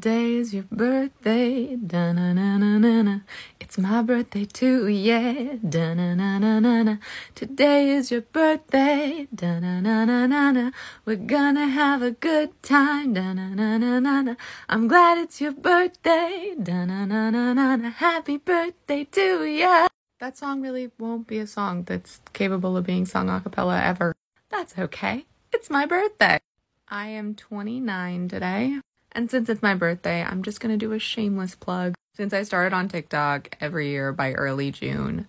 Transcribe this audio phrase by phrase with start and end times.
[0.00, 3.18] Today's your birthday, da na na na na na.
[3.58, 6.96] It's my birthday too, yeah, da na na na na na.
[7.34, 10.70] Today is your birthday, da na na na na na.
[11.04, 14.34] We're gonna have a good time, da na na na na na.
[14.68, 17.90] I'm glad it's your birthday, da na na na na na.
[17.90, 19.88] Happy birthday to ya.
[20.20, 24.14] That song really won't be a song that's capable of being sung a cappella ever.
[24.48, 25.26] That's okay.
[25.52, 26.38] It's my birthday.
[26.86, 28.78] I am 29 today.
[29.12, 31.94] And since it's my birthday, I'm just going to do a shameless plug.
[32.14, 35.26] Since I started on TikTok every year by early June,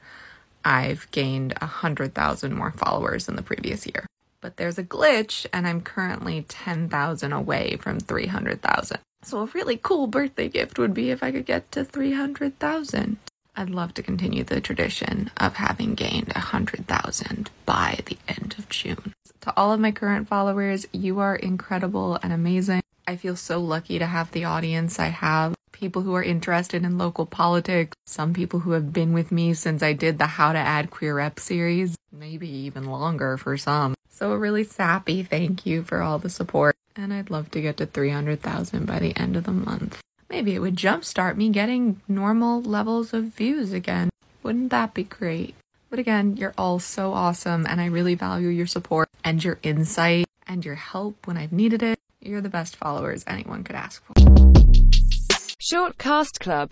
[0.65, 4.05] I've gained 100,000 more followers than the previous year.
[4.41, 8.99] But there's a glitch, and I'm currently 10,000 away from 300,000.
[9.21, 13.17] So, a really cool birthday gift would be if I could get to 300,000.
[13.55, 19.13] I'd love to continue the tradition of having gained 100,000 by the end of June.
[19.41, 22.81] To all of my current followers, you are incredible and amazing.
[23.09, 25.55] I feel so lucky to have the audience I have.
[25.71, 29.81] People who are interested in local politics, some people who have been with me since
[29.81, 33.95] I did the How to Add Queer Rep series, maybe even longer for some.
[34.11, 36.75] So, a really sappy thank you for all the support.
[36.95, 39.99] And I'd love to get to 300,000 by the end of the month.
[40.29, 44.11] Maybe it would jumpstart me getting normal levels of views again.
[44.43, 45.55] Wouldn't that be great?
[45.89, 50.27] But again, you're all so awesome, and I really value your support and your insight
[50.45, 51.98] and your help when I've needed it.
[52.29, 54.13] You're the best followers anyone could ask for.
[55.57, 56.67] Short Cast Club